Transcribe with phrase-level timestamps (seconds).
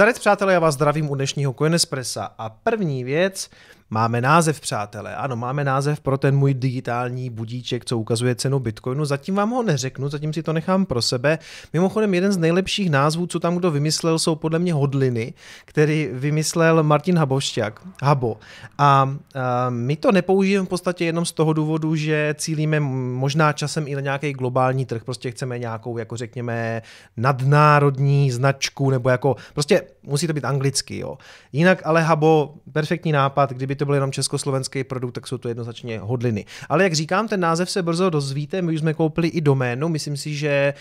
[0.00, 2.34] Zdarec přátelé, já vás zdravím u dnešního Coinespressa.
[2.38, 3.50] A první věc,
[3.92, 5.16] Máme název, přátelé.
[5.16, 9.04] Ano, máme název pro ten můj digitální budíček, co ukazuje cenu Bitcoinu.
[9.04, 11.38] Zatím vám ho neřeknu, zatím si to nechám pro sebe.
[11.72, 15.34] Mimochodem, jeden z nejlepších názvů, co tam kdo vymyslel, jsou podle mě hodliny,
[15.64, 18.36] který vymyslel Martin Habošťák, Habo.
[18.78, 23.88] A, a my to nepoužijeme v podstatě jenom z toho důvodu, že cílíme možná časem
[23.88, 25.04] i na nějaký globální trh.
[25.04, 26.82] Prostě chceme nějakou, jako řekněme,
[27.16, 31.18] nadnárodní značku, nebo jako, prostě musí to být anglicky, jo.
[31.52, 35.98] Jinak ale Habo, perfektní nápad, kdyby to byl jenom československý produkt, tak jsou to jednoznačně
[35.98, 36.44] hodliny.
[36.68, 40.16] Ale jak říkám, ten název se brzo dozvíte, my už jsme koupili i doménu, myslím
[40.16, 40.74] si, že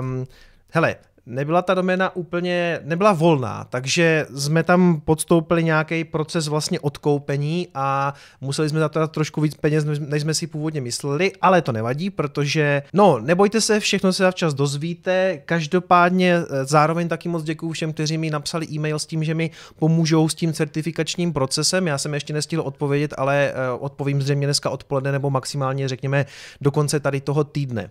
[0.00, 0.26] um,
[0.70, 0.96] hele,
[1.26, 8.14] nebyla ta doména úplně, nebyla volná, takže jsme tam podstoupili nějaký proces vlastně odkoupení a
[8.40, 12.10] museli jsme za to trošku víc peněz, než jsme si původně mysleli, ale to nevadí,
[12.10, 17.92] protože, no, nebojte se, všechno se včas dozvíte, každopádně eh, zároveň taky moc děkuju všem,
[17.92, 22.14] kteří mi napsali e-mail s tím, že mi pomůžou s tím certifikačním procesem, já jsem
[22.14, 26.26] ještě nestihl odpovědět, ale eh, odpovím zřejmě dneska odpoledne nebo maximálně řekněme
[26.60, 27.90] do konce tady toho týdne.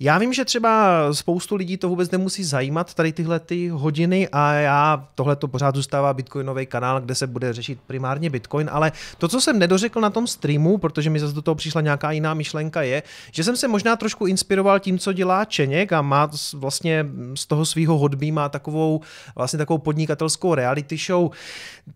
[0.00, 4.52] Já vím, že třeba spoustu lidí to vůbec nemusí zajímat, tady tyhle ty hodiny a
[4.52, 9.28] já, tohle to pořád zůstává Bitcoinový kanál, kde se bude řešit primárně Bitcoin, ale to,
[9.28, 12.82] co jsem nedořekl na tom streamu, protože mi zase do toho přišla nějaká jiná myšlenka,
[12.82, 13.02] je,
[13.32, 17.66] že jsem se možná trošku inspiroval tím, co dělá Čeněk a má vlastně z toho
[17.66, 19.00] svého hodbí má takovou
[19.36, 21.30] vlastně takovou podnikatelskou reality show.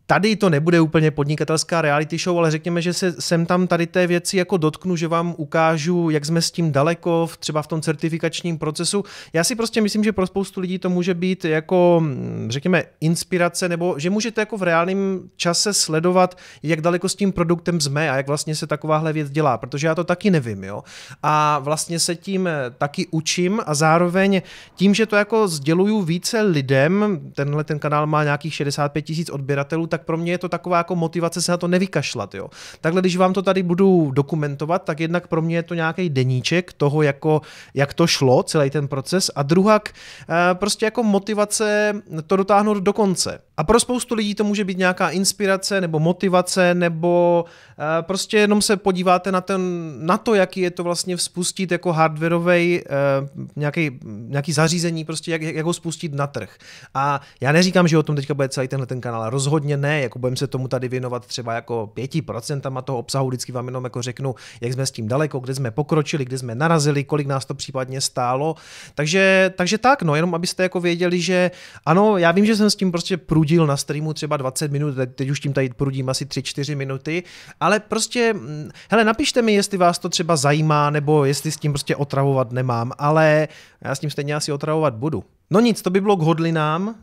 [0.06, 4.06] Tady to nebude úplně podnikatelská reality show, ale řekněme, že se sem tam tady té
[4.06, 8.58] věci jako dotknu, že vám ukážu, jak jsme s tím daleko, třeba v tom certifikačním
[8.58, 9.05] procesu.
[9.33, 12.02] Já si prostě myslím, že pro spoustu lidí to může být jako,
[12.48, 17.80] řekněme, inspirace, nebo že můžete jako v reálném čase sledovat, jak daleko s tím produktem
[17.80, 20.83] jsme a jak vlastně se takováhle věc dělá, protože já to taky nevím, jo.
[21.22, 24.42] A vlastně se tím taky učím a zároveň
[24.74, 29.86] tím, že to jako sděluju více lidem, tenhle ten kanál má nějakých 65 tisíc odběratelů,
[29.86, 32.48] tak pro mě je to taková jako motivace se na to nevykašlat, jo.
[32.80, 36.72] Takhle, když vám to tady budu dokumentovat, tak jednak pro mě je to nějaký deníček
[36.72, 37.40] toho, jako,
[37.80, 41.92] jak to šlo, celý ten proces, a druhak eh, prostě jako motivace
[42.27, 43.42] to dotáhnout do konce.
[43.60, 48.62] A pro spoustu lidí to může být nějaká inspirace nebo motivace, nebo uh, prostě jenom
[48.62, 54.00] se podíváte na, ten, na to, jaký je to vlastně spustit jako hardwareový uh, nějaký,
[54.04, 56.56] nějaký zařízení, prostě jak, jak ho spustit na trh.
[56.94, 60.18] A já neříkám, že o tom teďka bude celý tenhle ten kanál, rozhodně ne, jako
[60.18, 64.34] budeme se tomu tady věnovat třeba jako 5% toho obsahu, vždycky vám jenom jako řeknu,
[64.60, 68.00] jak jsme s tím daleko, kde jsme pokročili, kde jsme narazili, kolik nás to případně
[68.00, 68.54] stálo.
[68.94, 71.50] Takže, takže tak, no, jenom abyste jako věděli, že
[71.86, 74.94] ano, já vím, že jsem s tím prostě průdil prudil na streamu třeba 20 minut,
[75.14, 77.22] teď už tím tady prudím asi 3-4 minuty,
[77.61, 81.72] ale prostě, mm, hele, napište mi, jestli vás to třeba zajímá, nebo jestli s tím
[81.72, 83.48] prostě otravovat nemám, ale
[83.84, 85.24] já s tím stejně asi otravovat budu.
[85.50, 86.94] No nic, to by bylo k hodlinám,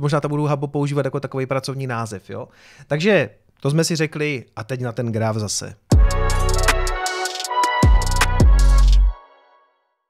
[0.00, 2.48] možná to budu Habo používat jako takový pracovní název, jo.
[2.86, 5.74] Takže to jsme si řekli a teď na ten graf zase.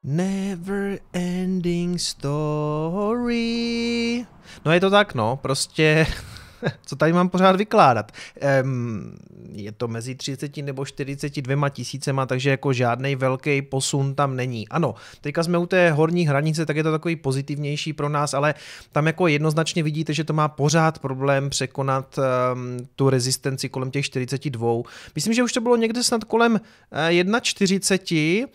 [0.07, 3.37] Never ending story.
[4.65, 6.07] No je to tak, no, prostě
[6.87, 8.13] co tady mám pořád vykládat.
[8.63, 9.17] Um,
[9.53, 14.69] je to mezi 30 nebo 42 tisícema, takže jako žádný velký posun tam není.
[14.69, 18.55] Ano, teďka jsme u té horní hranice, tak je to takový pozitivnější pro nás, ale
[18.93, 24.05] tam jako jednoznačně vidíte, že to má pořád problém překonat um, tu rezistenci kolem těch
[24.05, 24.83] 42.
[25.15, 26.59] Myslím, že už to bylo někde snad kolem uh,
[26.93, 28.47] eh, 1,40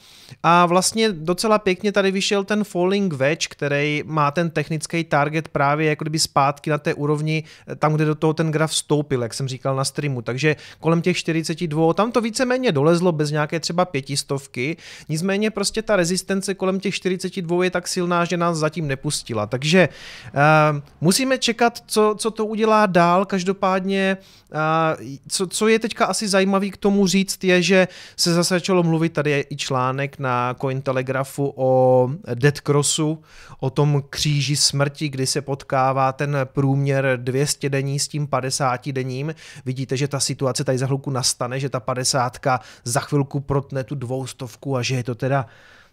[0.44, 5.90] a vlastně docela pěkně tady vyšel ten falling wedge, který má ten technický target právě
[5.90, 9.34] jako kdyby zpátky na té úrovni, eh, tam, kde do toho ten graf stoupil, jak
[9.34, 10.22] jsem říkal na streamu.
[10.22, 14.78] Takže kolem těch 42, tam to víceméně dolezlo bez nějaké třeba pětistovky,
[15.10, 19.46] nicméně prostě ta rezistence kolem těch 42 je tak silná, že nás zatím nepustila.
[19.46, 19.90] Takže
[20.34, 23.26] uh, musíme čekat, co, co to udělá dál.
[23.26, 24.18] Každopádně,
[24.54, 27.88] uh, co, co je teďka asi zajímavý k tomu říct, je, že
[28.18, 33.20] se zase začalo mluvit, tady je i článek na Cointelegrafu o Dead Crossu,
[33.60, 39.36] o tom kříži smrti, kdy se potkává ten průměr 200 denní s tím 50 denním.
[39.66, 42.38] Vidíte, že ta situace tady za chvilku nastane, že ta 50
[42.84, 45.46] za chvilku protne tu dvoustovku a že je to teda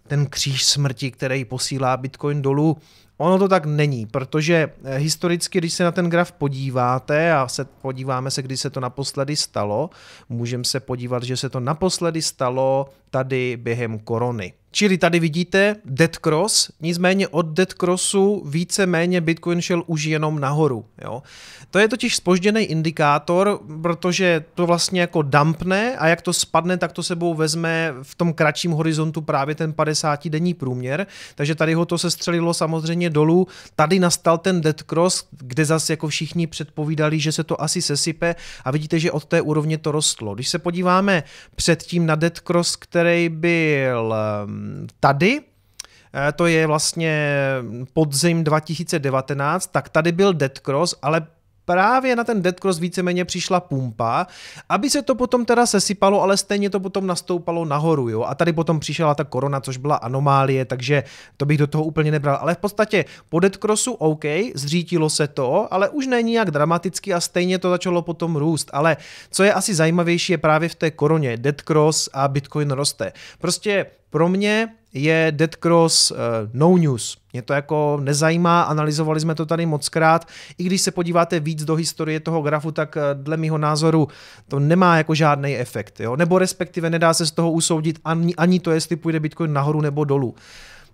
[0.07, 2.77] ten kříž smrti, který posílá Bitcoin dolů.
[3.19, 7.65] Ono to tak není, protože eh, historicky, když se na ten graf podíváte a se
[7.65, 9.91] podíváme se, kdy se to naposledy stalo,
[10.29, 16.17] můžeme se podívat, že se to naposledy stalo tady během korony Čili tady vidíte Dead
[16.17, 20.85] Cross, nicméně od Dead Crossu více-méně Bitcoin šel už jenom nahoru.
[21.05, 21.23] Jo.
[21.71, 26.93] To je totiž spožděný indikátor, protože to vlastně jako dumpne a jak to spadne, tak
[26.93, 31.99] to sebou vezme v tom kratším horizontu právě ten 50-denní průměr, takže tady ho to
[31.99, 33.47] se střelilo samozřejmě dolů.
[33.77, 38.35] Tady nastal ten Dead Cross, kde zase jako všichni předpovídali, že se to asi sesype
[38.65, 40.35] a vidíte, že od té úrovně to rostlo.
[40.35, 41.23] Když se podíváme
[41.55, 44.15] předtím na Dead Cross, který byl
[45.01, 45.41] tady,
[46.15, 47.35] eh, to je vlastně
[47.93, 51.27] podzim 2019, tak tady byl Dead Cross, ale
[51.67, 54.27] právě na ten Dead Cross víceméně přišla pumpa,
[54.69, 58.23] aby se to potom teda sesypalo, ale stejně to potom nastoupalo nahoru, jo.
[58.23, 61.05] A tady potom přišla ta korona, což byla anomálie, takže
[61.37, 62.39] to bych do toho úplně nebral.
[62.41, 64.25] Ale v podstatě po Dead Crossu OK,
[64.55, 68.71] zřítilo se to, ale už není nijak dramaticky a stejně to začalo potom růst.
[68.73, 68.97] Ale
[69.31, 71.37] co je asi zajímavější je právě v té koroně.
[71.37, 73.13] Dead Cross a Bitcoin roste.
[73.39, 76.17] Prostě pro mě je Dead Cross uh,
[76.53, 77.17] no news.
[77.33, 80.29] Mě to jako nezajímá, analyzovali jsme to tady moc krát.
[80.59, 84.09] I když se podíváte víc do historie toho grafu, tak uh, dle mého názoru
[84.49, 86.01] to nemá jako žádný efekt.
[86.01, 86.17] Jo?
[86.17, 90.05] Nebo respektive nedá se z toho usoudit ani, ani to, jestli půjde Bitcoin nahoru nebo
[90.05, 90.35] dolů.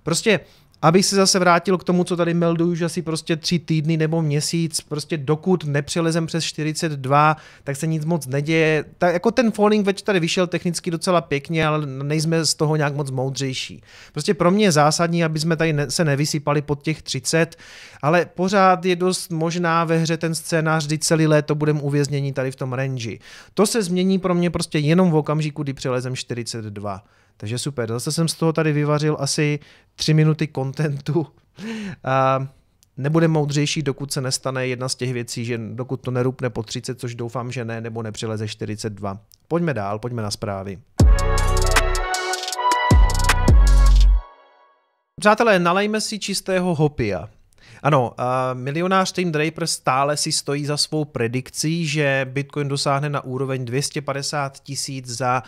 [0.02, 0.40] Prostě
[0.82, 4.22] Abych se zase vrátil k tomu, co tady melduju už asi prostě tři týdny nebo
[4.22, 8.84] měsíc, prostě dokud nepřelezem přes 42, tak se nic moc neděje.
[8.98, 12.94] Tak jako ten falling wedge tady vyšel technicky docela pěkně, ale nejsme z toho nějak
[12.94, 13.82] moc moudřejší.
[14.12, 17.56] Prostě pro mě je zásadní, aby jsme tady se nevysypali pod těch 30,
[18.02, 22.50] ale pořád je dost možná ve hře ten scénář, kdy celý léto budeme uvězněni tady
[22.50, 23.16] v tom range.
[23.54, 27.02] To se změní pro mě prostě jenom v okamžiku, kdy přelezem 42.
[27.42, 29.58] Takže super, zase jsem z toho tady vyvařil asi
[29.94, 31.26] tři minuty kontentu.
[32.04, 32.48] A
[32.96, 37.00] nebude moudřejší, dokud se nestane jedna z těch věcí, že dokud to nerupne po 30,
[37.00, 39.18] což doufám, že ne, nebo nepřileze 42.
[39.48, 40.78] Pojďme dál, pojďme na zprávy.
[45.20, 47.28] Přátelé, nalejme si čistého hopia.
[47.82, 48.12] Ano,
[48.54, 54.60] milionář Tim Draper stále si stojí za svou predikcí, že Bitcoin dosáhne na úroveň 250
[54.60, 55.42] tisíc za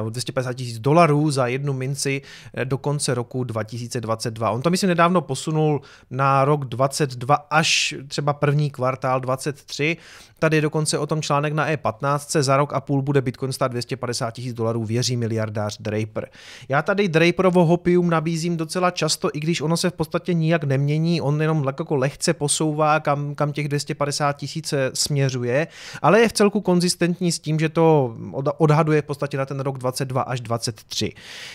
[0.00, 4.50] uh, 250 tisíc dolarů za jednu minci uh, do konce roku 2022.
[4.50, 5.80] On to myslím nedávno posunul
[6.10, 9.96] na rok 22 až třeba první kvartál 23.
[10.38, 12.42] Tady je dokonce o tom článek na E15.
[12.42, 16.28] Za rok a půl bude Bitcoin stát 250 tisíc dolarů, věří miliardář Draper.
[16.68, 21.20] Já tady Draperovo hopium nabízím docela často, i když ono se v podstatě nijak nemění,
[21.20, 25.66] on jenom jako lehce posouvá, kam, kam těch 250 tisíc směřuje,
[26.02, 28.16] ale je v celku konzistentní s tím, že to
[28.58, 31.12] odhaduje v podstatě na ten rok 22 až 23.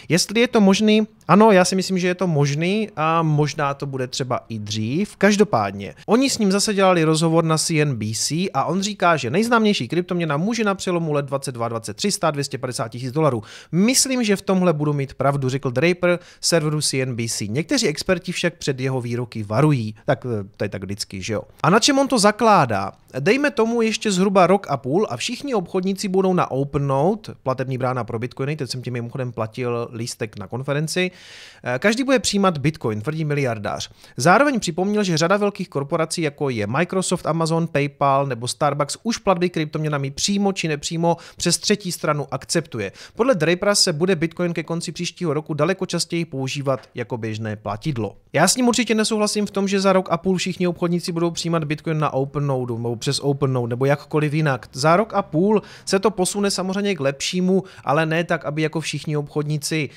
[0.10, 3.86] Jestli je to možný, ano, já si myslím, že je to možný a možná to
[3.86, 5.16] bude třeba i dřív.
[5.16, 10.38] Každopádně, oni s ním zase dělali rozhovor na CNBC a on říká, že nejznámější kryptoměna
[10.38, 13.44] může na přelomu let 22-23 stát 250 tisíc dolarů.
[13.72, 17.42] Myslím, že v tomhle budu mít pravdu, řekl Draper serveru CNBC.
[17.48, 19.96] Někteří experti však před jeho výroky varují.
[20.06, 21.42] Tak eh, to je tak vždycky, že jo.
[21.64, 22.92] A na čem on to zakládá?
[23.20, 28.04] Dejme tomu ještě zhruba rok a půl a všichni obchodníci budou na OpenNote, platební brána
[28.04, 31.12] pro Bitcoiny, teď jsem tím mimochodem platil lístek na konferenci.
[31.64, 33.90] Eh, každý bude přijímat Bitcoin, tvrdí miliardář.
[34.18, 39.50] Zároveň připomněl, že řada velkých korporací, jako je Microsoft, Amazon, PayPal nebo Starbucks, už platby
[39.50, 42.92] kryptoměnami přímo či nepřímo přes třetí stranu akceptuje.
[43.16, 48.16] Podle Drapera se bude Bitcoin ke konci příštího roku daleko častěji používat jako běžné platidlo.
[48.34, 51.32] Já s ním určitě nesouhlasím v tom, že za rok a půl všichni obchodníci budou
[51.32, 54.70] přijímat Bitcoin na OpenNode nebo přes OpenNode nebo jakkoliv jinak.
[54.74, 58.80] Za rok a půl se to posune samozřejmě k lepšímu, ale ne tak, aby jako
[58.80, 59.90] všichni obchodníci.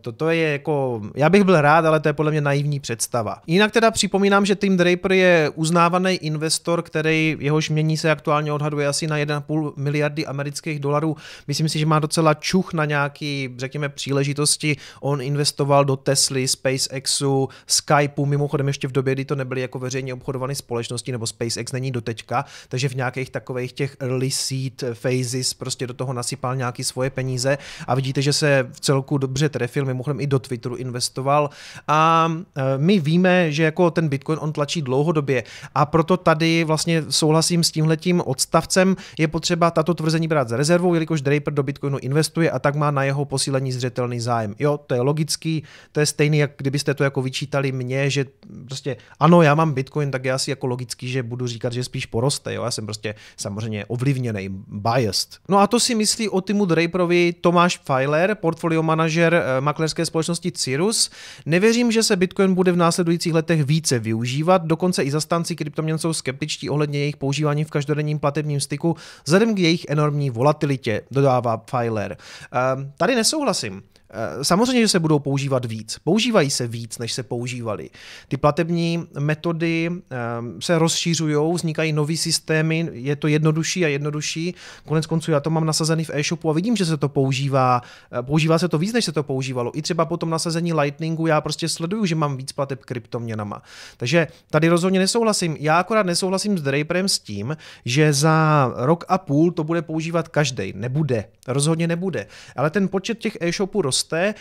[0.00, 3.36] Toto eh, je jako, já bych byl rád, ale to je podle mě naivní představa.
[3.46, 8.86] Jinak teda připomínám, že Tim Draper je uznávaný investor, který jehož mění se aktuálně odhaduje
[8.86, 11.16] asi na 1,5 miliardy amerických dolarů.
[11.48, 14.76] Myslím si, že má docela čuch na nějaký, řekněme, příležitosti.
[15.00, 20.14] On investoval do Tesly, SpaceXu, Skypeu, mimochodem ještě v době, kdy to nebyly jako veřejně
[20.14, 25.54] obchodované společnosti, nebo SpaceX není do teďka, takže v nějakých takových těch early seed phases
[25.54, 29.84] prostě do toho nasypal nějaký svoje peníze a vidíte, že se v celku dobře trefil,
[29.84, 31.50] mimochodem i do Twitteru investoval
[31.88, 37.04] a e, my víme, že jako ten Bitcoin on tlačí dlouhodobě a proto tady vlastně
[37.10, 41.98] souhlasím s tímhletím odstavcem, je potřeba tato tvrzení brát za rezervou, jelikož Draper do Bitcoinu
[41.98, 44.54] investuje a tak má na jeho posílení zřetelný zájem.
[44.58, 48.24] Jo, to je logický, to je stejný, jak kdybyste to jako vyčítali mně, že
[48.70, 52.06] prostě ano, já mám Bitcoin, tak je asi jako logický, že budu říkat, že spíš
[52.06, 55.38] poroste, jo, já jsem prostě samozřejmě ovlivněný, biased.
[55.48, 60.52] No a to si myslí o Timu Draperovi Tomáš Pfeiler, portfolio manažer eh, maklerské společnosti
[60.52, 61.10] Cirrus.
[61.46, 66.12] Nevěřím, že se Bitcoin bude v následujících letech více využívat, dokonce i zastanci kryptoměn jsou
[66.12, 72.16] skeptičtí ohledně jejich používání v každodenním platebním styku, vzhledem k jejich enormní volatilitě, dodává Pfeiler.
[72.52, 73.82] Ehm, tady nesouhlasím.
[74.12, 75.98] Eh, samozřejmě, že se budou používat víc.
[76.04, 77.90] Používají se víc, než se používali.
[78.28, 84.54] Ty platební metody ehm, se rozšířují, vznikají nové systémy, je to jednodušší a jednodušší.
[84.84, 87.80] Konec konců já to mám nasazený v e-shopu a vidím, že se to používá.
[88.12, 89.78] Eh, používá se to víc, než se to používalo.
[89.78, 93.62] I třeba po tom nasazení Lightningu já prostě sleduju, že mám víc plateb kryptoměnama.
[93.96, 95.56] Takže tady rozhodně nesouhlasím.
[95.60, 100.28] Já akorát nesouhlasím s Draperem s tím, že za rok a půl to bude používat
[100.28, 100.72] každý.
[100.76, 101.24] Nebude.
[101.48, 102.26] Rozhodně nebude.
[102.56, 103.99] Ale ten počet těch e-shopů roste,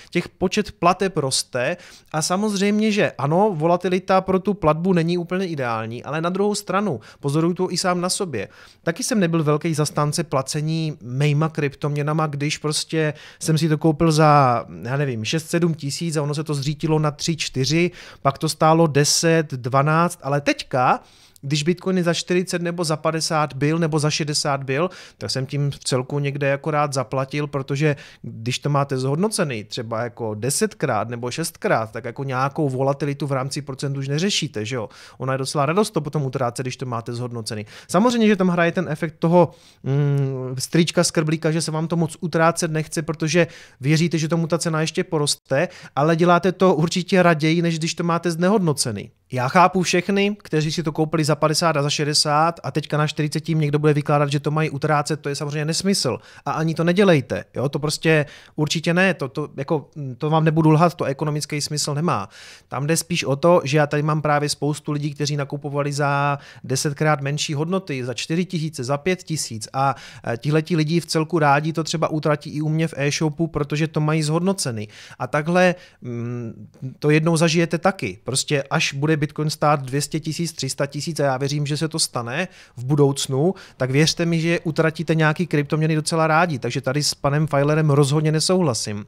[0.10, 1.78] těch počet plateb roste
[2.12, 7.00] a samozřejmě, že ano, volatilita pro tu platbu není úplně ideální, ale na druhou stranu,
[7.20, 8.48] pozoruju to i sám na sobě.
[8.84, 14.66] Taky jsem nebyl velký zastánce placení mejma kryptoměnama, když prostě jsem si to koupil za,
[14.84, 19.52] já nevím, 6-7 tisíc a ono se to zřítilo na 3-4, pak to stálo 10,
[19.52, 21.00] 12, ale teďka
[21.42, 25.72] když Bitcoin za 40 nebo za 50 byl nebo za 60 byl, tak jsem tím
[25.72, 31.88] v celku někde akorát zaplatil, protože když to máte zhodnocený třeba jako 10krát nebo 6krát,
[31.88, 34.90] tak jako nějakou volatilitu v rámci procentu už neřešíte, že jo?
[35.18, 37.66] Ona je docela radost to potom utrácet, když to máte zhodnocený.
[37.88, 39.52] Samozřejmě, že tam hraje ten efekt toho
[39.84, 43.48] mm, strička skrblíka, že se vám to moc utrácet nechce, protože
[43.82, 48.04] věříte, že tomu ta cena ještě poroste, ale děláte to určitě raději, než když to
[48.04, 49.12] máte znehodnocený.
[49.32, 53.08] Já chápu všechny, kteří si to koupili za 50 a za 60 a teďka na
[53.08, 56.18] 40 tím někdo bude vykládat, že to mají utrácet, to je samozřejmě nesmysl.
[56.46, 57.44] A ani to nedělejte.
[57.56, 57.70] Jo?
[57.70, 59.14] To prostě určitě ne.
[59.14, 62.30] To, to, jako, to vám nebudu lhat, to ekonomický smysl nemá.
[62.68, 66.40] Tam jde spíš o to, že já tady mám právě spoustu lidí, kteří nakupovali za
[66.64, 69.96] desetkrát menší hodnoty, za 4 tisíce, za 5 tisíc a
[70.28, 73.88] e, tihleti lidi v celku rádi to třeba utratí i u mě v e-shopu, protože
[73.88, 74.88] to mají zhodnocený.
[75.20, 76.68] A takhle mm,
[77.00, 78.20] to jednou zažijete taky.
[78.24, 82.00] Prostě až bude Bitcoin stát 200 tisíc, 300 tisíc a já věřím, že se to
[82.00, 82.48] stane
[82.78, 87.48] v budoucnu, tak věřte mi, že utratíte nějaký kryptoměny docela rádi, takže tady s panem
[87.48, 89.06] Filerem rozhodně nesouhlasím.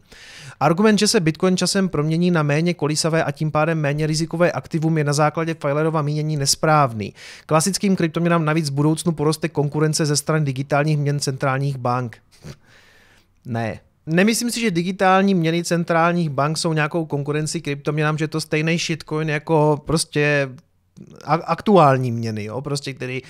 [0.59, 4.97] Argument, že se Bitcoin časem promění na méně kolísavé a tím pádem méně rizikové aktivum
[4.97, 7.13] je na základě Filerova mínění nesprávný.
[7.45, 12.17] Klasickým kryptoměnám navíc v budoucnu poroste konkurence ze strany digitálních měn centrálních bank.
[13.45, 13.79] Ne,
[14.11, 19.29] Nemyslím si, že digitální měny centrálních bank jsou nějakou konkurenci kryptoměnám, že to stejný shitcoin
[19.29, 20.49] jako prostě
[21.25, 23.21] aktuální měny, jo, prostě, který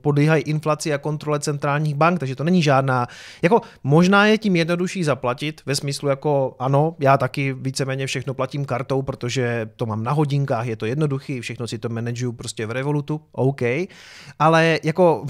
[0.00, 3.06] podlíhají inflaci a kontrole centrálních bank, takže to není žádná,
[3.42, 8.64] jako možná je tím jednodušší zaplatit, ve smyslu jako ano, já taky víceméně všechno platím
[8.64, 12.70] kartou, protože to mám na hodinkách, je to jednoduchý, všechno si to manažuju prostě v
[12.70, 13.62] Revolutu, OK,
[14.38, 15.24] ale jako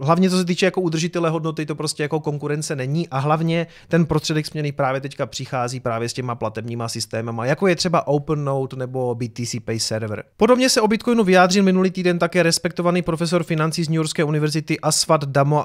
[0.00, 4.06] hlavně co se týče jako udržitele hodnoty, to prostě jako konkurence není a hlavně ten
[4.06, 9.14] prostředek směný právě teďka přichází právě s těma platebníma systémama, jako je třeba OpenNote nebo
[9.14, 10.24] BTC Pay Server.
[10.36, 14.80] Podobně se o Bitcoinu vyjádřil minulý týden také respektovaný profesor financí z New Yorkské univerzity
[14.80, 15.64] Aswad Damo...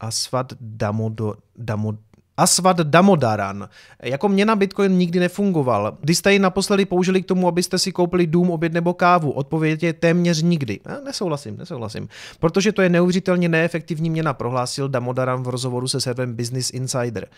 [0.00, 1.34] Aswad Damodo...
[1.56, 1.92] Damo...
[2.36, 3.68] Asvat Damodaran.
[4.02, 5.96] Jako měna Bitcoin nikdy nefungoval.
[6.00, 9.30] Kdy jste ji naposledy použili k tomu, abyste si koupili dům, oběd nebo kávu?
[9.30, 10.80] Odpověď je téměř nikdy.
[10.86, 12.08] Já nesouhlasím, nesouhlasím.
[12.40, 17.28] Protože to je neuvěřitelně neefektivní měna, prohlásil Damodaran v rozhovoru se serverem Business Insider.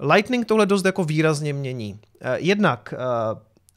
[0.00, 2.00] Lightning tohle dost jako výrazně mění.
[2.20, 2.96] Eh, jednak eh,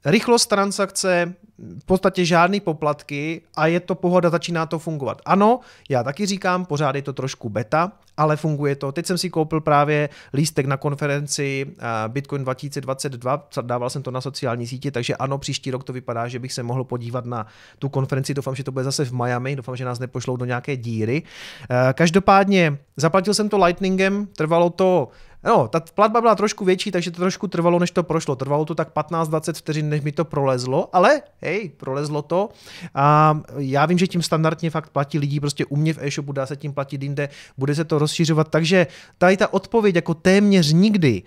[0.05, 1.33] rychlost transakce,
[1.79, 5.21] v podstatě žádný poplatky a je to pohoda, začíná to fungovat.
[5.25, 8.91] Ano, já taky říkám, pořád je to trošku beta, ale funguje to.
[8.91, 14.21] Teď jsem si koupil právě lístek na konferenci eh, Bitcoin 2022, dával jsem to na
[14.21, 17.45] sociální sítě, takže ano, příští rok to vypadá, že bych se mohl podívat na
[17.79, 18.33] tu konferenci.
[18.33, 21.23] Doufám, že to bude zase v Miami, doufám, že nás nepošlou do nějaké díry.
[21.69, 25.07] Eh, každopádně zaplatil jsem to Lightningem, trvalo to
[25.43, 28.35] No, ta platba byla trošku větší, takže to trošku trvalo, než to prošlo.
[28.35, 32.49] Trvalo to tak 15-20 vteřin, než mi to prolezlo, ale hej, prolezlo to.
[32.95, 36.45] A já vím, že tím standardně fakt platí lidi, prostě u mě v e-shopu dá
[36.45, 41.23] se tím platit jinde, bude se to rozšiřovat, takže tady ta odpověď jako téměř nikdy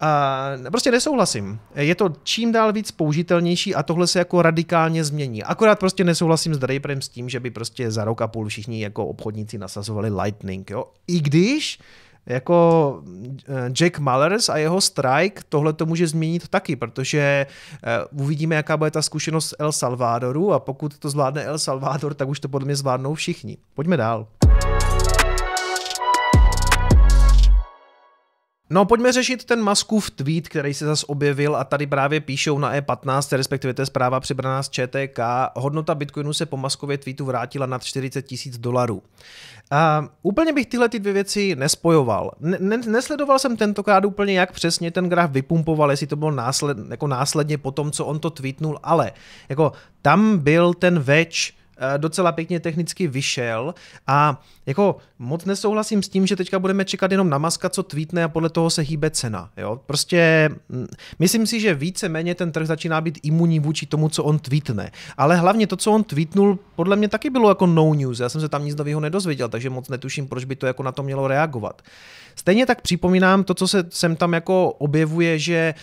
[0.00, 1.60] a prostě nesouhlasím.
[1.74, 5.44] Je to čím dál víc použitelnější a tohle se jako radikálně změní.
[5.44, 8.82] Akorát prostě nesouhlasím s Draperem s tím, že by prostě za rok a půl všichni
[8.82, 10.70] jako obchodníci nasazovali Lightning.
[10.70, 10.84] Jo?
[11.06, 11.78] I když
[12.28, 13.02] jako
[13.48, 17.46] eh, Jack Mallers a jeho strike tohle to může změnit taky, protože
[17.84, 22.28] eh, uvidíme, jaká bude ta zkušenost El Salvadoru a pokud to zvládne El Salvador, tak
[22.28, 23.56] už to podle mě zvládnou všichni.
[23.74, 24.26] Pojďme dál.
[28.70, 32.74] No, pojďme řešit ten Maskův tweet, který se zase objevil a tady právě píšou na
[32.74, 35.18] E15, respektive to je zpráva přibraná z ČTK.
[35.56, 39.02] Hodnota Bitcoinu se po Maskově tweetu vrátila nad 40 tisíc dolarů.
[39.70, 42.30] A úplně bych tyhle ty dvě věci nespojoval.
[42.40, 47.06] Ne, nesledoval jsem tentokrát úplně, jak přesně ten graf vypumpoval, jestli to bylo násled, jako
[47.06, 49.12] následně po tom, co on to tweetnul, ale
[49.48, 49.72] jako
[50.02, 51.57] tam byl ten več
[51.96, 53.74] docela pěkně technicky vyšel
[54.06, 58.24] a jako moc nesouhlasím s tím, že teďka budeme čekat jenom na maska, co tweetne
[58.24, 59.50] a podle toho se hýbe cena.
[59.56, 59.80] Jo?
[59.86, 60.86] Prostě mm,
[61.18, 64.90] myslím si, že více-méně ten trh začíná být imunní vůči tomu, co on tweetne.
[65.16, 68.20] Ale hlavně to, co on tweetnul, podle mě taky bylo jako no news.
[68.20, 70.92] Já jsem se tam nic nového nedozvěděl, takže moc netuším, proč by to jako na
[70.92, 71.82] to mělo reagovat.
[72.36, 75.74] Stejně tak připomínám to, co se sem tam jako objevuje, že,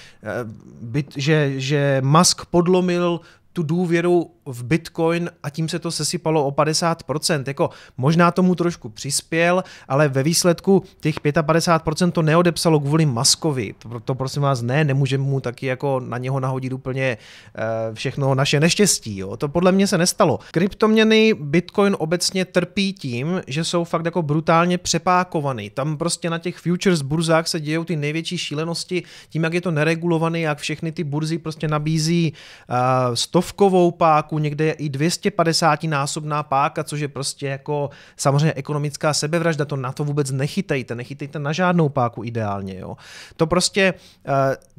[0.93, 3.19] eh, že, že Musk podlomil
[3.55, 7.43] tu důvěru v Bitcoin a tím se to sesypalo o 50%.
[7.47, 13.75] Jako možná tomu trošku přispěl, ale ve výsledku těch 55% to neodepsalo kvůli Maskovi.
[13.79, 18.35] To, to prosím vás ne, nemůžeme mu taky jako na něho nahodit úplně uh, všechno
[18.35, 19.17] naše neštěstí.
[19.17, 19.37] Jo.
[19.37, 20.39] To podle mě se nestalo.
[20.51, 25.69] Kryptoměny Bitcoin obecně trpí tím, že jsou fakt jako brutálně přepákovaný.
[25.69, 29.71] Tam prostě na těch futures burzách se dějou ty největší šílenosti tím, jak je to
[29.71, 32.33] neregulovaný, jak všechny ty burzy prostě nabízí
[32.69, 39.13] uh, stovkovou páku, někde je i 250 násobná páka, což je prostě jako samozřejmě ekonomická
[39.13, 42.79] sebevražda, to na to vůbec nechytejte, nechytejte na žádnou páku ideálně.
[42.79, 42.97] Jo.
[43.37, 44.33] To prostě uh,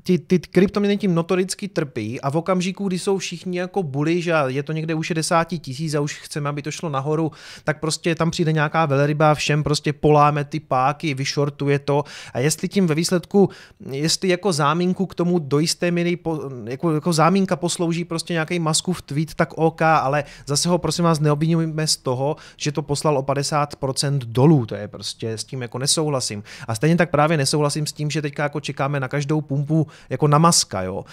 [0.07, 4.35] ty, ty kryptoměny tím notoricky trpí a v okamžiku, kdy jsou všichni jako bully, že
[4.47, 7.33] je to někde u 60 tisíc a už chceme, aby to šlo nahoru,
[7.65, 12.69] tak prostě tam přijde nějaká velryba, všem prostě poláme ty páky, vyšortuje to a jestli
[12.69, 13.51] tím ve výsledku,
[13.91, 16.19] jestli jako záminku k tomu do jisté míry,
[16.65, 18.61] jako, jako zámínka poslouží prostě nějaký
[18.93, 23.19] v tweet, tak OK, ale zase ho prosím vás neobvinujeme z toho, že to poslal
[23.19, 26.43] o 50% dolů, to je prostě s tím jako nesouhlasím.
[26.69, 30.29] A stejně tak právě nesouhlasím s tím, že teďka jako čekáme na každou pumpu jako
[30.29, 31.05] na Maska, jo.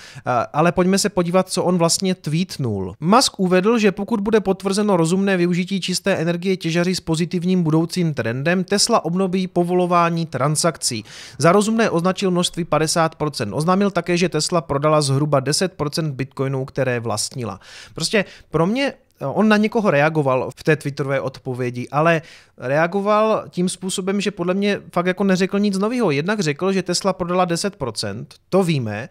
[0.53, 2.95] Ale pojďme se podívat, co on vlastně tweetnul.
[2.99, 8.63] Musk uvedl, že pokud bude potvrzeno rozumné využití čisté energie těžaří s pozitivním budoucím trendem,
[8.63, 11.05] Tesla obnoví povolování transakcí.
[11.37, 13.55] Za rozumné označil množství 50%.
[13.55, 17.59] Oznámil také, že Tesla prodala zhruba 10% bitcoinů, které vlastnila.
[17.93, 22.21] Prostě pro mě On na někoho reagoval v té Twitterové odpovědi, ale
[22.57, 26.11] reagoval tím způsobem, že podle mě fakt jako neřekl nic nového.
[26.11, 29.09] Jednak řekl, že Tesla prodala 10%, to víme.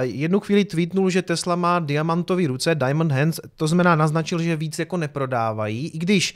[0.00, 4.78] Jednu chvíli tweetnul, že Tesla má diamantový ruce, diamond hands, to znamená naznačil, že víc
[4.78, 6.34] jako neprodávají, i když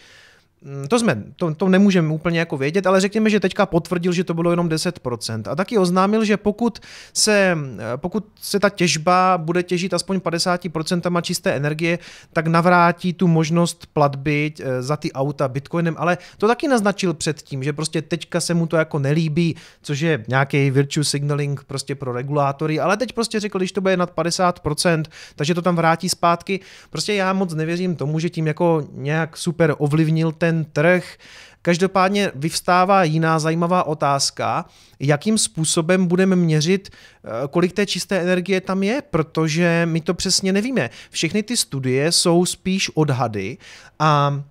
[0.88, 4.34] to jsme, to, to nemůžeme úplně jako vědět, ale řekněme, že teďka potvrdil, že to
[4.34, 5.42] bylo jenom 10%.
[5.50, 6.78] A taky oznámil, že pokud
[7.12, 7.58] se,
[7.96, 11.98] pokud se ta těžba bude těžit aspoň 50% čisté energie,
[12.32, 17.62] tak navrátí tu možnost platby eh, za ty auta bitcoinem, ale to taky naznačil předtím,
[17.62, 22.12] že prostě teďka se mu to jako nelíbí, což je nějaký virtue signaling prostě pro
[22.12, 25.04] regulátory, ale teď prostě řekl, když to bude nad 50%,
[25.36, 26.60] takže to tam vrátí zpátky.
[26.90, 31.16] Prostě já moc nevěřím tomu, že tím jako nějak super ovlivnil ten ten trh.
[31.62, 34.64] Každopádně vyvstává jiná zajímavá otázka,
[35.00, 40.52] jakým způsobem budeme měřit, eh, kolik té čisté energie tam je, protože my to přesně
[40.52, 40.90] nevíme.
[41.10, 43.58] Všechny ty studie jsou spíš odhady
[43.98, 44.42] a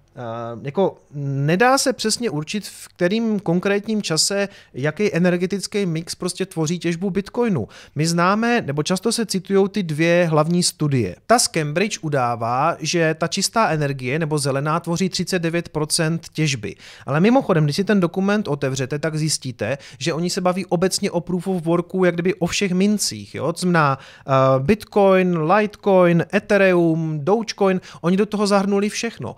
[0.61, 0.97] jako
[1.45, 7.67] nedá se přesně určit, v kterým konkrétním čase, jaký energetický mix prostě tvoří těžbu Bitcoinu.
[7.95, 11.15] My známe, nebo často se citují ty dvě hlavní studie.
[11.27, 16.75] Ta z Cambridge udává, že ta čistá energie nebo zelená tvoří 39% těžby.
[17.05, 21.21] Ale mimochodem, když si ten dokument otevřete, tak zjistíte, že oni se baví obecně o
[21.21, 23.35] proof of worku, jak kdyby o všech mincích.
[23.35, 23.53] Jo?
[23.53, 29.29] To znamená uh, Bitcoin, Litecoin, Ethereum, Dogecoin, oni do toho zahrnuli všechno.
[29.31, 29.35] Uh,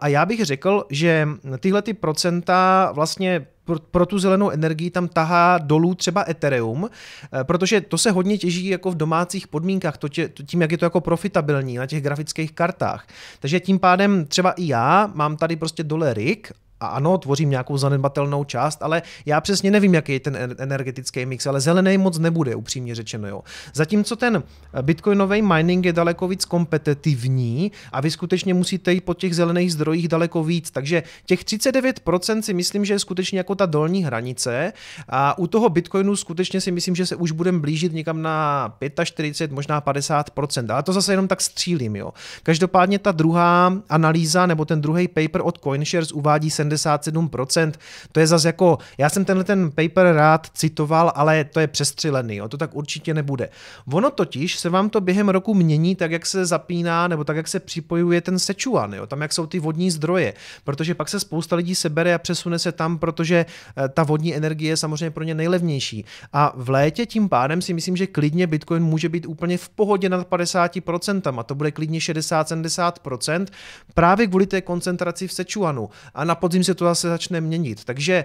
[0.00, 1.28] a já bych řekl, že
[1.60, 3.46] tyhle ty procenta vlastně
[3.90, 8.66] pro, tu zelenou energii tam tahá dolů třeba Ethereum, eh, protože to se hodně těží
[8.66, 12.52] jako v domácích podmínkách, to tě, tím, jak je to jako profitabilní na těch grafických
[12.52, 13.06] kartách.
[13.40, 17.78] Takže tím pádem třeba i já mám tady prostě dole rig a ano, tvořím nějakou
[17.78, 22.54] zanedbatelnou část, ale já přesně nevím, jaký je ten energetický mix, ale zelený moc nebude,
[22.54, 23.28] upřímně řečeno.
[23.28, 23.42] Jo.
[23.74, 24.42] Zatímco ten
[24.82, 30.08] bitcoinový mining je daleko víc kompetitivní a vy skutečně musíte jít po těch zelených zdrojích
[30.08, 34.72] daleko víc, takže těch 39% si myslím, že je skutečně jako ta dolní hranice
[35.08, 39.54] a u toho bitcoinu skutečně si myslím, že se už budeme blížit někam na 45,
[39.54, 41.96] možná 50%, ale to zase jenom tak střílím.
[41.96, 42.12] Jo.
[42.42, 47.72] Každopádně ta druhá analýza nebo ten druhý paper od CoinShares uvádí 77%.
[48.12, 52.36] To je zase jako, já jsem tenhle ten paper rád citoval, ale to je přestřelený,
[52.36, 53.48] jo, to tak určitě nebude.
[53.92, 57.48] Ono totiž se vám to během roku mění tak, jak se zapíná, nebo tak, jak
[57.48, 61.56] se připojuje ten Sichuan, jo, tam, jak jsou ty vodní zdroje, protože pak se spousta
[61.56, 65.34] lidí sebere a přesune se tam, protože eh, ta vodní energie je samozřejmě pro ně
[65.34, 66.04] nejlevnější.
[66.32, 70.08] A v létě tím pádem si myslím, že klidně Bitcoin může být úplně v pohodě
[70.08, 73.46] nad 50%, a to bude klidně 60-70%,
[73.94, 75.90] právě kvůli té koncentraci v Sichuanu.
[76.14, 77.84] A na podzim to zase začne měnit.
[77.84, 78.24] Takže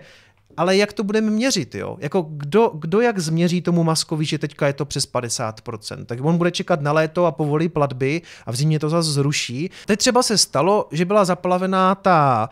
[0.58, 1.98] ale jak to budeme měřit, jo?
[2.00, 6.38] Jako kdo, kdo jak změří tomu Maskovi, že teďka je to přes 50%, tak on
[6.38, 9.70] bude čekat na léto a povolí platby a v zimě to zase zruší.
[9.86, 12.50] Teď třeba se stalo, že byla zaplavená ta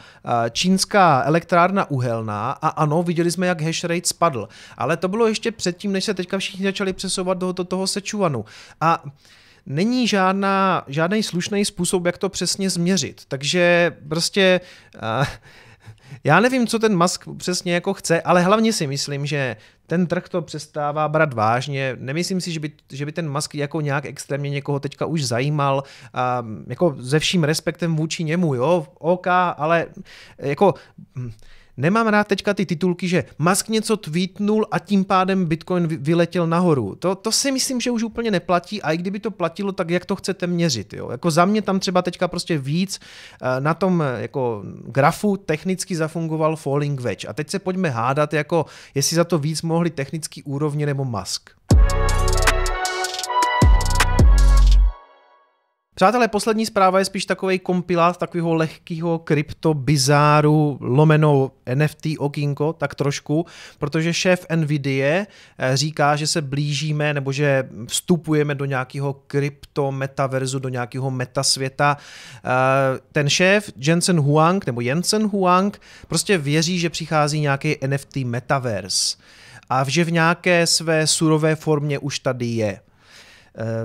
[0.51, 5.51] čínská elektrárna uhelná a ano, viděli jsme, jak hash rate spadl, ale to bylo ještě
[5.51, 8.45] předtím, než se teďka všichni začali přesouvat do, do toho Sečuvanu.
[8.81, 9.03] A
[9.65, 13.21] není žádná, žádný slušný způsob, jak to přesně změřit.
[13.27, 14.61] Takže prostě
[15.19, 15.25] uh,
[16.23, 19.55] já nevím, co ten Musk přesně jako chce, ale hlavně si myslím, že
[19.87, 21.95] ten trh to přestává brát vážně.
[21.99, 25.83] Nemyslím si, že by, že by ten Musk jako nějak extrémně někoho teďka už zajímal.
[26.13, 29.87] A jako ze vším respektem vůči němu, jo, OK, ale
[30.37, 30.73] jako
[31.15, 31.31] hm,
[31.77, 36.95] Nemám rád teďka ty titulky, že Musk něco tweetnul a tím pádem Bitcoin vyletěl nahoru.
[36.95, 40.05] To, to si myslím, že už úplně neplatí a i kdyby to platilo, tak jak
[40.05, 40.93] to chcete měřit.
[40.93, 41.11] Jo?
[41.11, 42.99] Jako za mě tam třeba teďka prostě víc
[43.41, 47.27] eh, na tom eh, jako grafu technicky zafungoval Falling Wedge.
[47.27, 51.49] A teď se pojďme hádat, jako jestli za to víc mohli technický úrovně nebo Musk.
[55.95, 62.95] Přátelé, poslední zpráva je spíš takový kompilát takového lehkého krypto bizáru lomeno NFT okýnko, tak
[62.95, 63.45] trošku,
[63.79, 65.25] protože šéf NVIDIA
[65.57, 71.97] eh, říká, že se blížíme nebo že vstupujeme do nějakého krypto metaverzu, do nějakého metasvěta.
[71.97, 79.17] Eh, ten šéf Jensen Huang nebo Jensen Huang prostě věří, že přichází nějaký NFT metaverse
[79.69, 82.79] a že v nějaké své surové formě už tady je.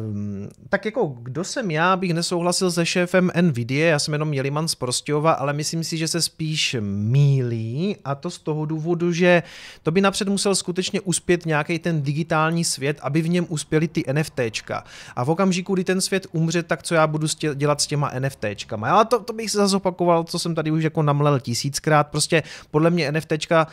[0.00, 4.68] Um, tak jako kdo jsem já, bych nesouhlasil se šéfem NVIDIA, já jsem jenom Jeliman
[4.68, 9.42] z Prostějova, ale myslím si, že se spíš mílí a to z toho důvodu, že
[9.83, 14.04] to by napřed musel skutečně uspět nějaký ten digitální svět, aby v něm uspěly ty
[14.12, 14.85] NFTčka.
[15.16, 18.90] A v okamžiku, kdy ten svět umře, tak co já budu dělat s těma NFTčkama.
[18.90, 22.09] Ale to, to bych se zase opakoval, co jsem tady už jako namlel tisíckrát.
[22.09, 23.66] Prostě podle mě NFTčka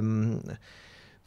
[0.00, 0.40] um,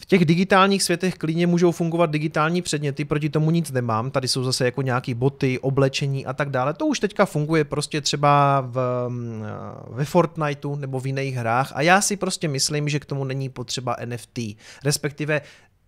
[0.02, 4.12] v těch digitálních světech klidně můžou fungovat digitální předměty, proti tomu nic nemám.
[4.12, 6.74] Tady jsou zase jako nějaký boty, oblečení a tak dále.
[6.74, 9.44] To už teďka funguje prostě třeba v, mm,
[9.90, 13.50] ve Fortniteu nebo v jiných hrách a já si prostě myslím, že k tomu není
[13.50, 14.40] potřeba NFT.
[14.86, 15.42] Respektive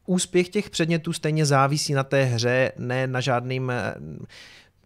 [0.05, 3.71] úspěch těch předmětů stejně závisí na té hře, ne na žádným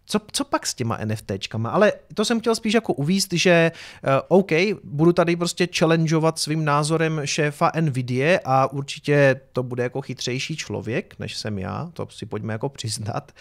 [0.06, 1.70] co, co pak s těma NFTčkama?
[1.70, 3.72] Ale to jsem chtěl spíš jako uvíst, že
[4.06, 4.50] uh, OK,
[4.84, 11.14] budu tady prostě challengeovat svým názorem šéfa NVIDIA a určitě to bude jako chytřejší člověk,
[11.18, 13.32] než jsem já, to si pojďme jako přiznat.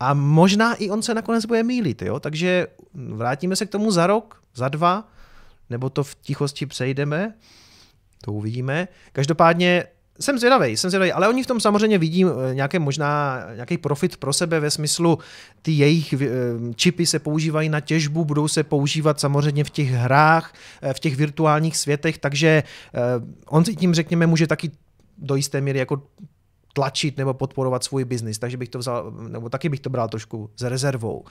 [0.00, 2.20] A možná i on se nakonec bude mýlit, jo?
[2.20, 5.08] takže vrátíme se k tomu za rok, za dva,
[5.70, 7.34] nebo to v tichosti přejdeme,
[8.24, 8.88] to uvidíme.
[9.12, 9.84] Každopádně
[10.20, 14.16] jsem zvědavý, jsem zvědavý, ale oni v tom samozřejmě vidí eh, nějaké možná nějaký profit
[14.16, 15.18] pro sebe ve smyslu,
[15.62, 16.26] ty jejich eh,
[16.74, 21.16] čipy se používají na těžbu, budou se používat samozřejmě v těch hrách, eh, v těch
[21.16, 22.62] virtuálních světech, takže
[23.46, 24.70] on si tím, řekněme, může taky
[25.18, 26.02] do jisté míry jako
[26.78, 30.50] tlačit nebo podporovat svůj biznis, takže bych to vzal, nebo taky bych to bral trošku
[30.56, 31.24] s rezervou.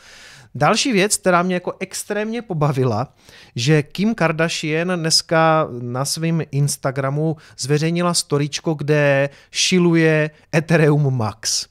[0.55, 3.13] Další věc, která mě jako extrémně pobavila,
[3.55, 11.67] že Kim Kardashian dneska na svém Instagramu zveřejnila storičko, kde šiluje Ethereum Max.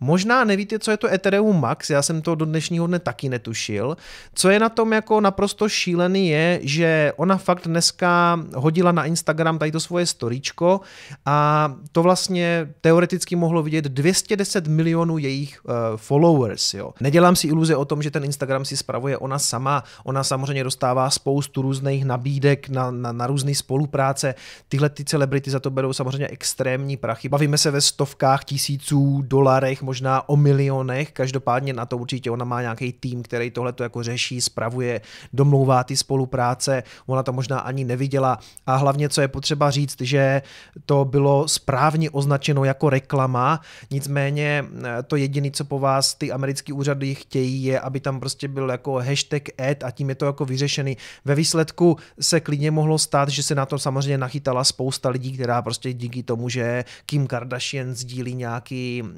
[0.00, 3.96] Možná nevíte, co je to Ethereum Max, já jsem to do dnešního dne taky netušil.
[4.34, 9.58] Co je na tom jako naprosto šílený je, že ona fakt dneska hodila na Instagram
[9.58, 10.80] tady to svoje storíčko
[11.26, 16.74] a to vlastně teoreticky mohlo vidět 210 milionů jejich uh, followers.
[16.74, 16.92] Jo.
[17.00, 19.84] Nedělám si iluze o tom, že ten Instagram si spravuje ona sama.
[20.04, 24.34] Ona samozřejmě dostává spoustu různých nabídek na, na, na různé spolupráce.
[24.68, 27.28] Tyhle ty celebrity za to berou samozřejmě extrémní prachy.
[27.28, 32.60] Bavíme se ve stovkách tisíců dolarech, možná o milionech, každopádně na to určitě ona má
[32.60, 35.00] nějaký tým, který tohle to jako řeší, spravuje,
[35.32, 40.42] domlouvá ty spolupráce, ona to možná ani neviděla a hlavně, co je potřeba říct, že
[40.86, 46.72] to bylo správně označeno jako reklama, nicméně eh, to jediné, co po vás ty americké
[46.72, 50.44] úřady chtějí, je, aby tam prostě byl jako hashtag ad a tím je to jako
[50.44, 50.96] vyřešený.
[51.24, 55.62] Ve výsledku se klidně mohlo stát, že se na to samozřejmě nachytala spousta lidí, která
[55.62, 59.08] prostě díky tomu, že Kim Kardashian sdílí nějaký uh,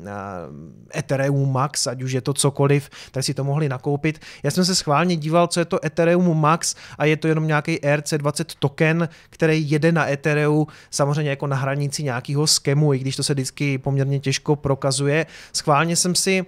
[0.95, 4.21] Ethereum Max, ať už je to cokoliv, tak si to mohli nakoupit.
[4.43, 7.79] Já jsem se schválně díval, co je to Ethereum Max a je to jenom nějaký
[7.79, 13.23] ERC20 token, který jede na Ethereum, samozřejmě jako na hranici nějakého skemu, i když to
[13.23, 15.27] se vždycky poměrně těžko prokazuje.
[15.53, 16.47] Schválně jsem si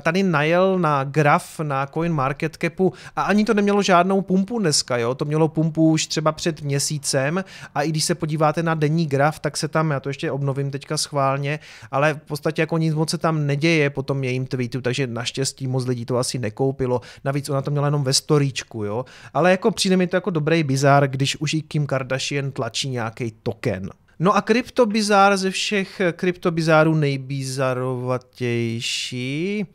[0.00, 4.96] tady najel na graf na Coin Market Capu a ani to nemělo žádnou pumpu dneska,
[4.96, 5.14] jo?
[5.14, 9.38] to mělo pumpu už třeba před měsícem a i když se podíváte na denní graf,
[9.38, 11.58] tak se tam, já to ještě obnovím teďka schválně,
[11.90, 15.66] ale v podstatě jako nic moc se tam neděje po tom jejím tweetu, takže naštěstí
[15.66, 17.00] moc lidí to asi nekoupilo.
[17.24, 19.04] Navíc ona to měla jenom ve storíčku, jo.
[19.34, 23.32] Ale jako přijde mi to jako dobrý bizar, když už i Kim Kardashian tlačí nějaký
[23.42, 23.90] token.
[24.22, 29.66] No a kryptobizár ze všech kryptobizárů nejbizarovatější.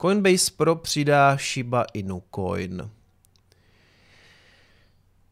[0.00, 2.90] Coinbase Pro přidá Shiba Inu Coin.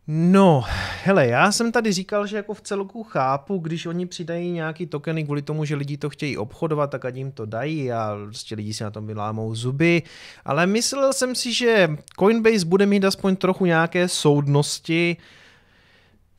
[0.06, 0.64] No,
[1.04, 5.24] hele, já jsem tady říkal, že jako v celku chápu, když oni přidají nějaký tokeny
[5.24, 8.74] kvůli tomu, že lidi to chtějí obchodovat, tak ať jim to dají a prostě lidi
[8.74, 10.02] si na tom vylámou zuby,
[10.44, 15.16] ale myslel jsem si, že Coinbase bude mít aspoň trochu nějaké soudnosti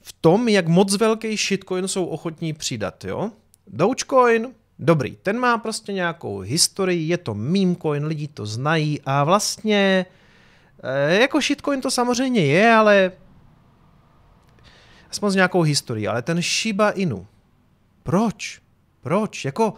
[0.04, 3.32] v tom, jak moc velký shitcoin jsou ochotní přidat, jo?
[3.68, 9.24] Dogecoin, dobrý, ten má prostě nějakou historii, je to meme coin, lidi to znají a
[9.24, 10.06] vlastně
[10.84, 13.12] eh, jako shitcoin to samozřejmě je, ale
[15.10, 17.28] aspoň s nějakou historií, ale ten Shiba Inu,
[18.04, 18.62] proč?
[19.02, 19.46] Proč?
[19.46, 19.74] Jako,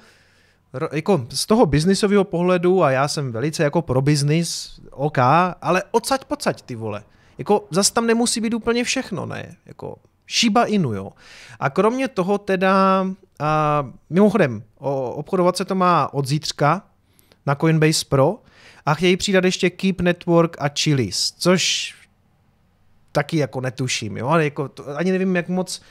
[0.91, 5.17] jako z toho biznisového pohledu, a já jsem velice jako pro biznis, OK,
[5.61, 7.03] ale odsaď pocať ty vole.
[7.37, 9.55] Jako zas tam nemusí být úplně všechno, ne?
[9.65, 9.97] Jako
[10.29, 11.11] Shiba Inu, jo.
[11.59, 13.05] A kromě toho teda,
[13.39, 16.81] a mimochodem, o, obchodovat se to má od zítřka
[17.45, 18.37] na Coinbase Pro
[18.85, 21.93] a chtějí přidat ještě Keep Network a Chiliz, což
[23.11, 25.81] taky jako netuším, jo, ale jako to, ani nevím, jak moc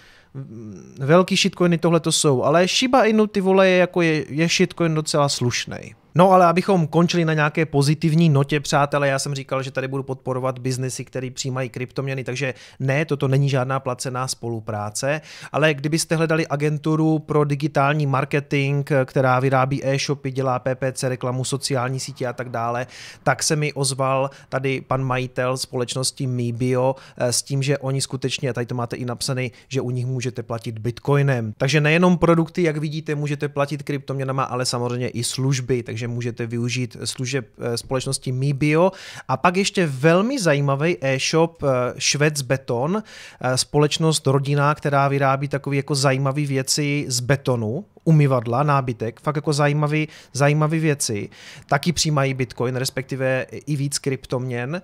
[0.98, 4.94] velký shitcoiny tohle to jsou, ale Shiba Inu ty vole je jako je, je shitcoin
[4.94, 5.94] docela slušný.
[6.16, 10.02] No ale abychom končili na nějaké pozitivní notě, přátelé, já jsem říkal, že tady budu
[10.02, 15.20] podporovat biznesy, které přijímají kryptoměny, takže ne, toto není žádná placená spolupráce,
[15.52, 22.26] ale kdybyste hledali agenturu pro digitální marketing, která vyrábí e-shopy, dělá PPC, reklamu, sociální sítě
[22.26, 22.86] a tak dále,
[23.22, 28.52] tak se mi ozval tady pan majitel společnosti Mibio eh, s tím, že oni skutečně,
[28.52, 31.54] tady to máte i napsané, že u nich můžete platit bitcoinem.
[31.58, 36.46] Takže nejenom produkty, jak vidíte, můžete platit kryptoměnama, ale samozřejmě i služby, takže takže můžete
[36.46, 38.92] využít služeb eh, společnosti Mibio.
[39.28, 45.76] A pak ještě velmi zajímavý e-shop eh, Švec Beton, eh, společnost rodina, která vyrábí takové
[45.76, 51.28] jako zajímavé věci z betonu, umyvadla, nábytek, fakt jako zajímavé zajímavý věci,
[51.68, 54.82] taky přijímají Bitcoin, respektive i víc kryptoměn.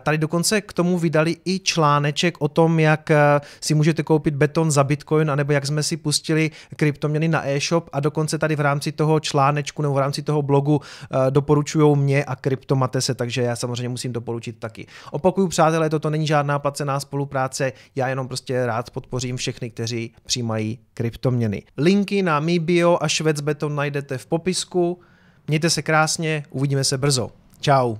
[0.00, 3.10] Tady dokonce k tomu vydali i článeček o tom, jak
[3.60, 8.00] si můžete koupit beton za Bitcoin, anebo jak jsme si pustili kryptoměny na e-shop a
[8.00, 10.59] dokonce tady v rámci toho článečku nebo v rámci toho blogu
[11.30, 14.86] doporučují mě a kryptomatese, takže já samozřejmě musím doporučit taky.
[15.10, 20.78] Opakuju, přátelé, toto není žádná placená spolupráce, já jenom prostě rád podpořím všechny, kteří přijímají
[20.94, 21.62] kryptoměny.
[21.76, 25.00] Linky na mý bio a Švec Beton najdete v popisku.
[25.48, 27.30] Mějte se krásně, uvidíme se brzo.
[27.60, 27.98] Ciao.